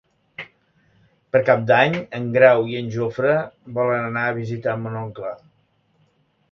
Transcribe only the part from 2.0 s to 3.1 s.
en Grau i en